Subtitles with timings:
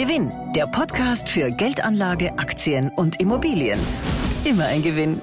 [0.00, 3.78] Gewinn, der Podcast für Geldanlage, Aktien und Immobilien.
[4.46, 5.20] Immer ein Gewinn.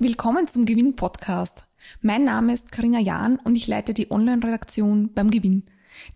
[0.00, 1.68] Willkommen zum Gewinn-Podcast.
[2.00, 5.66] Mein Name ist Karina Jahn und ich leite die Online-Redaktion beim Gewinn.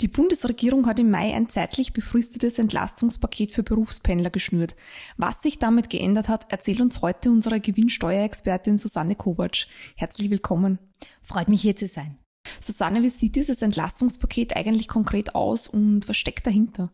[0.00, 4.74] Die Bundesregierung hat im Mai ein zeitlich befristetes Entlastungspaket für Berufspendler geschnürt.
[5.16, 9.68] Was sich damit geändert hat, erzählt uns heute unsere Gewinnsteuerexpertin Susanne Kovac.
[9.94, 10.80] Herzlich willkommen.
[11.22, 12.18] Freut mich hier zu sein.
[12.60, 16.92] Susanne, wie sieht dieses Entlastungspaket eigentlich konkret aus und was steckt dahinter?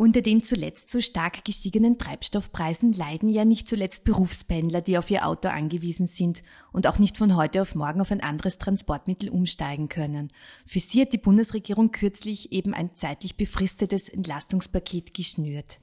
[0.00, 5.26] Unter den zuletzt so stark gestiegenen Treibstoffpreisen leiden ja nicht zuletzt Berufspendler, die auf ihr
[5.26, 9.90] Auto angewiesen sind und auch nicht von heute auf morgen auf ein anderes Transportmittel umsteigen
[9.90, 10.32] können.
[10.64, 15.80] Für sie hat die Bundesregierung kürzlich eben ein zeitlich befristetes Entlastungspaket geschnürt.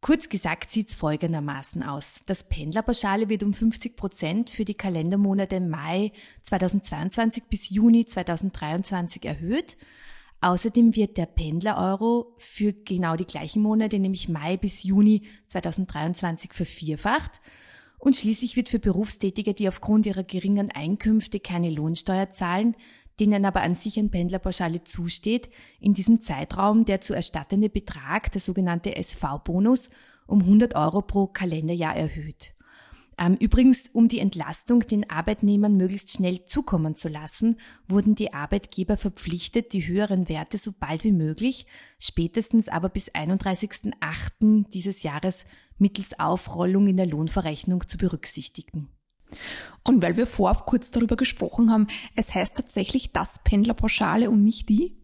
[0.00, 2.20] Kurz gesagt sieht's folgendermaßen aus.
[2.26, 6.12] Das Pendlerpauschale wird um 50 Prozent für die Kalendermonate Mai
[6.44, 9.76] 2022 bis Juni 2023 erhöht.
[10.40, 17.40] Außerdem wird der Pendler-Euro für genau die gleichen Monate, nämlich Mai bis Juni 2023 vervierfacht.
[17.98, 22.76] Und schließlich wird für Berufstätige, die aufgrund ihrer geringen Einkünfte keine Lohnsteuer zahlen,
[23.20, 28.40] denen aber an sich ein Pendlerpauschale zusteht, in diesem Zeitraum der zu erstattende Betrag, der
[28.40, 29.90] sogenannte SV-Bonus,
[30.26, 32.52] um 100 Euro pro Kalenderjahr erhöht.
[33.18, 37.56] Ähm, übrigens, um die Entlastung den Arbeitnehmern möglichst schnell zukommen zu lassen,
[37.88, 41.66] wurden die Arbeitgeber verpflichtet, die höheren Werte so bald wie möglich,
[41.98, 44.70] spätestens aber bis 31.08.
[44.70, 45.44] dieses Jahres
[45.78, 48.88] mittels Aufrollung in der Lohnverrechnung zu berücksichtigen.
[49.84, 54.68] Und weil wir vorab kurz darüber gesprochen haben, es heißt tatsächlich das Pendlerpauschale und nicht
[54.68, 54.98] die?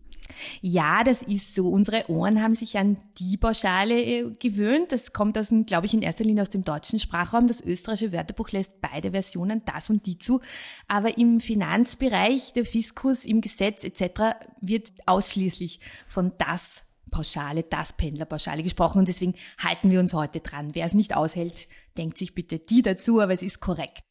[0.63, 1.69] Ja, das ist so.
[1.69, 4.93] Unsere Ohren haben sich an die Pauschale äh, gewöhnt.
[4.93, 7.47] Das kommt aus, glaube ich, in erster Linie aus dem deutschen Sprachraum.
[7.47, 10.41] Das österreichische Wörterbuch lässt beide Versionen, das und die zu.
[10.89, 14.37] Aber im Finanzbereich, der Fiskus, im Gesetz etc.
[14.61, 20.75] wird ausschließlich von das Pauschale, das Pendlerpauschale gesprochen und deswegen halten wir uns heute dran.
[20.75, 24.03] Wer es nicht aushält, denkt sich bitte die dazu, aber es ist korrekt.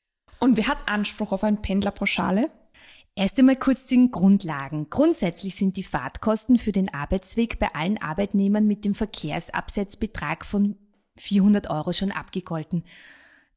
[0.43, 2.51] Und wer hat Anspruch auf ein Pendlerpauschale?
[3.15, 4.89] Erst einmal kurz zu den Grundlagen.
[4.89, 10.75] Grundsätzlich sind die Fahrtkosten für den Arbeitsweg bei allen Arbeitnehmern mit dem Verkehrsabsetzbetrag von
[11.15, 12.83] 400 Euro schon abgegolten,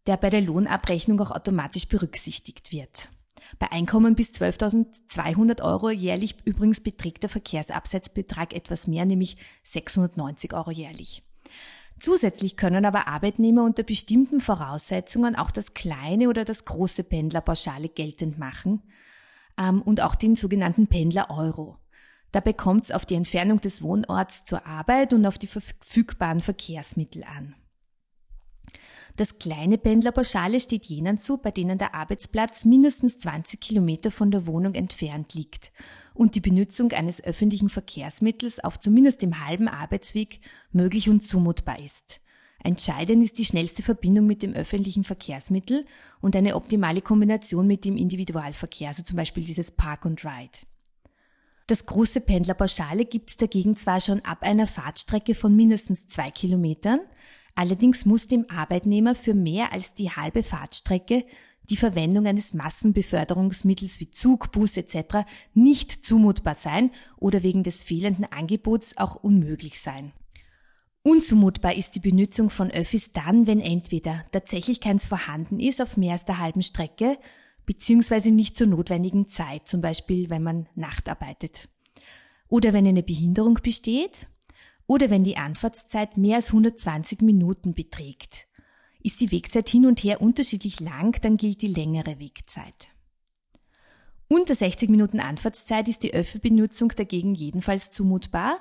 [0.06, 3.08] der bei der Lohnabrechnung auch automatisch berücksichtigt wird.
[3.58, 10.70] Bei Einkommen bis 12.200 Euro jährlich übrigens beträgt der Verkehrsabsetzbetrag etwas mehr, nämlich 690 Euro
[10.70, 11.25] jährlich.
[11.98, 18.38] Zusätzlich können aber Arbeitnehmer unter bestimmten Voraussetzungen auch das kleine oder das große Pendlerpauschale geltend
[18.38, 18.82] machen
[19.58, 21.78] ähm, und auch den sogenannten Pendler-Euro.
[22.32, 27.24] Dabei kommt es auf die Entfernung des Wohnorts zur Arbeit und auf die verfügbaren Verkehrsmittel
[27.24, 27.54] an.
[29.16, 34.46] Das kleine Pendlerpauschale steht jenen zu, bei denen der Arbeitsplatz mindestens 20 Kilometer von der
[34.46, 35.72] Wohnung entfernt liegt
[36.12, 40.40] und die Benutzung eines öffentlichen Verkehrsmittels auf zumindest dem halben Arbeitsweg
[40.70, 42.20] möglich und zumutbar ist.
[42.62, 45.84] Entscheidend ist die schnellste Verbindung mit dem öffentlichen Verkehrsmittel
[46.20, 50.58] und eine optimale Kombination mit dem Individualverkehr, also zum Beispiel dieses Park and Ride.
[51.68, 57.00] Das große Pendlerpauschale gibt es dagegen zwar schon ab einer Fahrtstrecke von mindestens zwei Kilometern,
[57.56, 61.24] allerdings muss dem Arbeitnehmer für mehr als die halbe Fahrtstrecke
[61.70, 65.26] die Verwendung eines Massenbeförderungsmittels wie Zug, Bus etc.
[65.54, 70.12] nicht zumutbar sein oder wegen des fehlenden Angebots auch unmöglich sein.
[71.02, 76.12] Unzumutbar ist die Benutzung von Öffis dann, wenn entweder tatsächlich keins vorhanden ist auf mehr
[76.12, 77.18] als der halben Strecke,
[77.64, 81.68] beziehungsweise nicht zur notwendigen Zeit, zum Beispiel wenn man Nacht arbeitet.
[82.48, 84.28] Oder wenn eine Behinderung besteht,
[84.86, 88.46] oder wenn die Anfahrtszeit mehr als 120 Minuten beträgt.
[89.02, 92.88] Ist die Wegzeit hin und her unterschiedlich lang, dann gilt die längere Wegzeit.
[94.28, 98.58] Unter 60 Minuten Anfahrtszeit ist die Öffi-Benutzung dagegen jedenfalls zumutbar.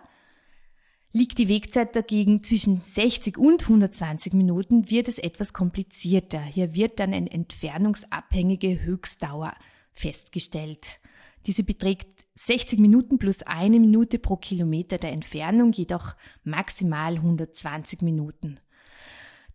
[1.12, 6.42] Liegt die Wegzeit dagegen zwischen 60 und 120 Minuten, wird es etwas komplizierter.
[6.42, 9.56] Hier wird dann eine entfernungsabhängige Höchstdauer
[9.92, 11.00] festgestellt.
[11.48, 18.60] Diese beträgt 60 Minuten plus eine Minute pro Kilometer der Entfernung, jedoch maximal 120 Minuten.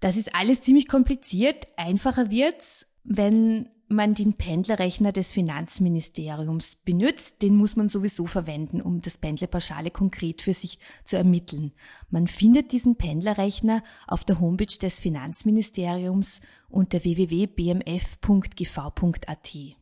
[0.01, 1.69] Das ist alles ziemlich kompliziert.
[1.77, 7.43] Einfacher wird's, wenn man den Pendlerrechner des Finanzministeriums benutzt.
[7.43, 11.73] Den muss man sowieso verwenden, um das Pendlerpauschale konkret für sich zu ermitteln.
[12.09, 19.80] Man findet diesen Pendlerrechner auf der Homepage des Finanzministeriums unter www.bmf.gv.at.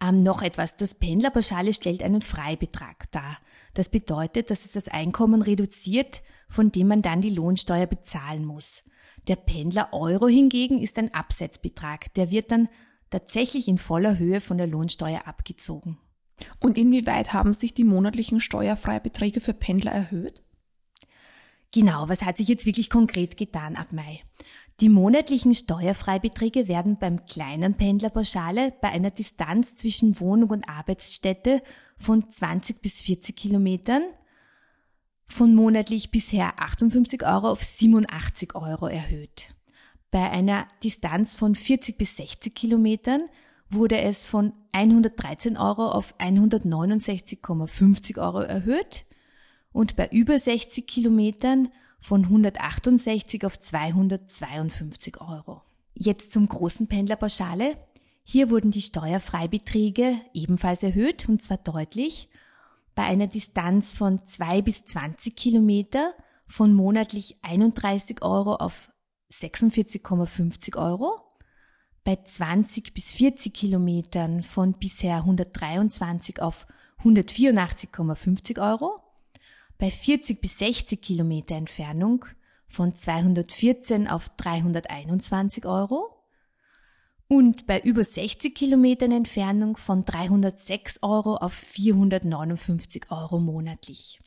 [0.00, 0.76] Ähm, noch etwas.
[0.76, 3.38] Das Pendlerpauschale stellt einen Freibetrag dar.
[3.74, 8.84] Das bedeutet, dass es das Einkommen reduziert, von dem man dann die Lohnsteuer bezahlen muss.
[9.26, 12.14] Der Pendler Euro hingegen ist ein Absetzbetrag.
[12.14, 12.68] Der wird dann
[13.10, 15.98] tatsächlich in voller Höhe von der Lohnsteuer abgezogen.
[16.60, 20.42] Und inwieweit haben sich die monatlichen Steuerfreibeträge für Pendler erhöht?
[21.72, 24.20] Genau, was hat sich jetzt wirklich konkret getan ab Mai?
[24.80, 31.62] Die monatlichen Steuerfreibeträge werden beim kleinen Pendlerpauschale bei einer Distanz zwischen Wohnung und Arbeitsstätte
[31.96, 34.02] von 20 bis 40 Kilometern
[35.26, 39.52] von monatlich bisher 58 Euro auf 87 Euro erhöht.
[40.12, 43.22] Bei einer Distanz von 40 bis 60 Kilometern
[43.68, 49.06] wurde es von 113 Euro auf 169,50 Euro erhöht
[49.72, 55.62] und bei über 60 Kilometern von 168 auf 252 Euro.
[55.94, 57.76] Jetzt zum großen Pendlerpauschale.
[58.22, 62.28] Hier wurden die Steuerfreibeträge ebenfalls erhöht und zwar deutlich.
[62.94, 66.14] Bei einer Distanz von 2 bis 20 Kilometer
[66.46, 68.90] von monatlich 31 Euro auf
[69.32, 71.20] 46,50 Euro.
[72.04, 76.66] Bei 20 bis 40 Kilometern von bisher 123 auf
[77.02, 79.02] 184,50 Euro
[79.78, 82.24] bei 40 bis 60 Kilometer Entfernung
[82.66, 86.18] von 214 auf 321 Euro
[87.28, 94.18] und bei über 60 Kilometern Entfernung von 306 Euro auf 459 Euro monatlich.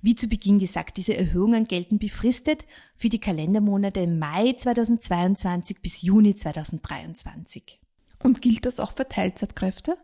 [0.00, 2.64] Wie zu Beginn gesagt, diese Erhöhungen gelten befristet
[2.94, 7.80] für die Kalendermonate Mai 2022 bis Juni 2023.
[8.22, 9.98] Und gilt das auch für Teilzeitkräfte?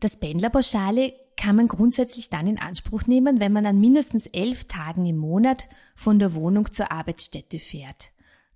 [0.00, 5.04] Das Pendlerpauschale kann man grundsätzlich dann in Anspruch nehmen, wenn man an mindestens elf Tagen
[5.04, 8.12] im Monat von der Wohnung zur Arbeitsstätte fährt.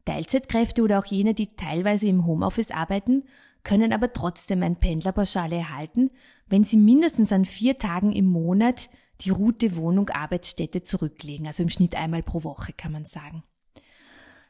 [0.07, 3.25] Teilzeitkräfte oder auch jene, die teilweise im Homeoffice arbeiten,
[3.63, 6.09] können aber trotzdem ein Pendlerpauschale erhalten,
[6.47, 8.89] wenn sie mindestens an vier Tagen im Monat
[9.21, 13.43] die Route Wohnung Arbeitsstätte zurücklegen, also im Schnitt einmal pro Woche kann man sagen.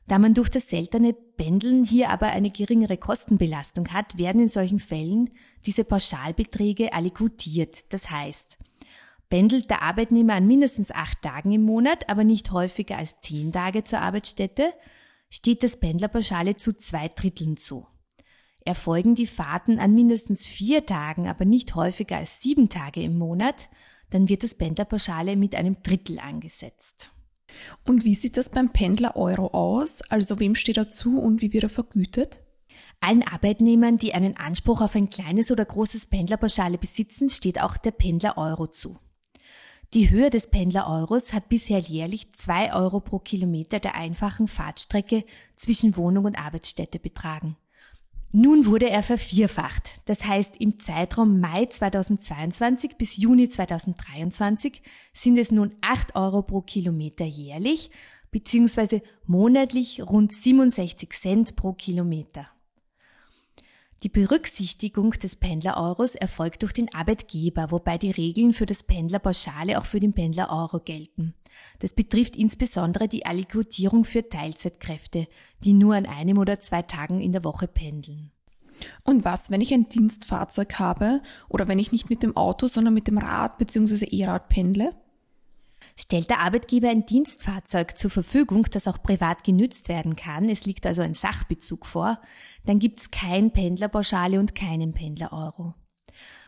[0.09, 4.79] Da man durch das seltene Pendeln hier aber eine geringere Kostenbelastung hat, werden in solchen
[4.79, 5.31] Fällen
[5.67, 7.93] diese Pauschalbeträge allikutiert.
[7.93, 8.59] Das heißt,
[9.29, 13.85] pendelt der Arbeitnehmer an mindestens acht Tagen im Monat, aber nicht häufiger als zehn Tage
[13.85, 14.73] zur Arbeitsstätte,
[15.29, 17.87] steht das Pendlerpauschale zu zwei Dritteln zu.
[18.65, 23.69] Erfolgen die Fahrten an mindestens vier Tagen, aber nicht häufiger als sieben Tage im Monat,
[24.09, 27.13] dann wird das Pendlerpauschale mit einem Drittel angesetzt.
[27.85, 30.03] Und wie sieht das beim Pendler Euro aus?
[30.11, 32.43] Also wem steht er zu und wie wird er vergütet?
[33.00, 37.93] Allen Arbeitnehmern, die einen Anspruch auf ein kleines oder großes Pendlerpauschale besitzen, steht auch der
[37.93, 38.99] Pendler Euro zu.
[39.95, 45.25] Die Höhe des Pendler Euros hat bisher jährlich zwei Euro pro Kilometer der einfachen Fahrtstrecke
[45.56, 47.56] zwischen Wohnung und Arbeitsstätte betragen.
[48.31, 50.03] Nun wurde er vervierfacht.
[50.05, 54.83] Das heißt, im Zeitraum Mai 2022 bis Juni 2023
[55.15, 57.91] sind es nun 8 Euro pro Kilometer jährlich,
[58.31, 62.49] beziehungsweise monatlich rund 67 Cent pro Kilometer.
[64.05, 69.87] Die Berücksichtigung des Pendler-Euros erfolgt durch den Arbeitgeber, wobei die Regeln für das Pendlerpauschale auch
[69.87, 71.35] für den Pendler-Euro gelten.
[71.81, 75.27] Das betrifft insbesondere die Allikotierung für Teilzeitkräfte,
[75.65, 78.31] die nur an einem oder zwei Tagen in der Woche pendeln.
[79.03, 82.95] Und was, wenn ich ein Dienstfahrzeug habe oder wenn ich nicht mit dem Auto, sondern
[82.95, 84.06] mit dem Rad bzw.
[84.06, 84.95] E-Rad pendle?
[86.00, 90.87] Stellt der Arbeitgeber ein Dienstfahrzeug zur Verfügung, das auch privat genützt werden kann, es liegt
[90.87, 92.21] also ein Sachbezug vor,
[92.65, 95.75] dann gibt's kein Pendlerpauschale und keinen Pendler-Euro.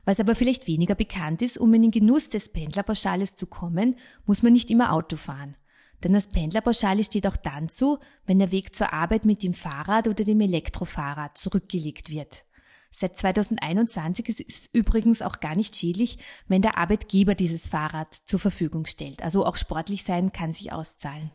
[0.05, 4.45] Was aber vielleicht weniger bekannt ist, um in den Genuss des Pendlerpauschales zu kommen, muss
[4.45, 5.57] man nicht immer Auto fahren.
[6.05, 10.07] Denn das Pendlerpauschale steht auch dann zu, wenn der Weg zur Arbeit mit dem Fahrrad
[10.07, 12.45] oder dem Elektrofahrrad zurückgelegt wird.
[12.91, 16.19] Seit 2021 ist es übrigens auch gar nicht schädlich,
[16.49, 19.23] wenn der Arbeitgeber dieses Fahrrad zur Verfügung stellt.
[19.23, 21.31] Also auch sportlich sein kann sich auszahlen.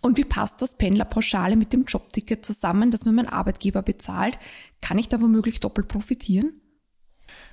[0.00, 4.38] Und wie passt das Pendlerpauschale mit dem Jobticket zusammen, das mir mein Arbeitgeber bezahlt?
[4.80, 6.60] Kann ich da womöglich doppelt profitieren?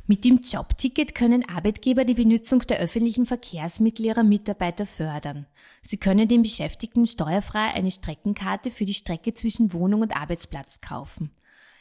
[0.06, 5.48] Mit dem Jobticket können Arbeitgeber die Benutzung der öffentlichen Verkehrsmittel ihrer Mitarbeiter fördern.
[5.82, 11.32] Sie können den Beschäftigten steuerfrei eine Streckenkarte für die Strecke zwischen Wohnung und Arbeitsplatz kaufen.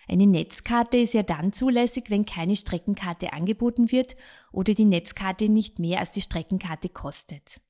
[0.09, 4.17] Eine Netzkarte ist ja dann zulässig, wenn keine Streckenkarte angeboten wird
[4.51, 7.61] oder die Netzkarte nicht mehr als die Streckenkarte kostet.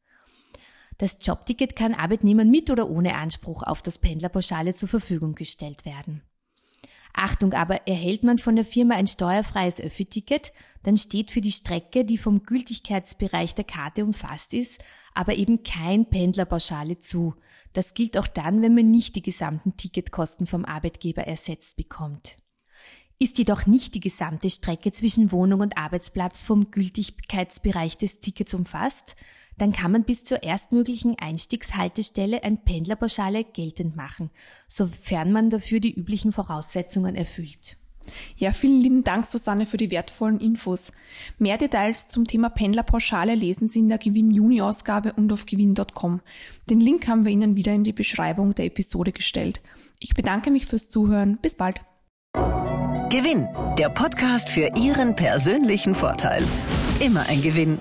[0.99, 6.23] Das Jobticket kann Arbeitnehmern mit oder ohne Anspruch auf das Pendlerpauschale zur Verfügung gestellt werden.
[7.15, 12.05] Achtung aber, erhält man von der Firma ein steuerfreies Öffi-Ticket, dann steht für die Strecke,
[12.05, 14.83] die vom Gültigkeitsbereich der Karte umfasst ist,
[15.15, 17.35] aber eben kein Pendlerpauschale zu.
[17.73, 22.38] Das gilt auch dann, wenn man nicht die gesamten Ticketkosten vom Arbeitgeber ersetzt bekommt.
[23.19, 29.17] Ist jedoch nicht die gesamte Strecke zwischen Wohnung und Arbeitsplatz vom Gültigkeitsbereich des Tickets umfasst,
[29.59, 34.31] dann kann man bis zur erstmöglichen Einstiegshaltestelle ein Pendlerpauschale geltend machen,
[34.67, 37.76] sofern man dafür die üblichen Voraussetzungen erfüllt.
[38.37, 40.92] Ja, vielen lieben Dank, Susanne, für die wertvollen Infos.
[41.38, 46.21] Mehr Details zum Thema Pendlerpauschale lesen Sie in der Gewinn-Juni-Ausgabe und auf gewinn.com.
[46.68, 49.61] Den Link haben wir Ihnen wieder in die Beschreibung der Episode gestellt.
[49.99, 51.38] Ich bedanke mich fürs Zuhören.
[51.40, 51.80] Bis bald.
[53.11, 53.47] Gewinn,
[53.78, 56.42] der Podcast für Ihren persönlichen Vorteil.
[57.00, 57.78] Immer ein Gewinn.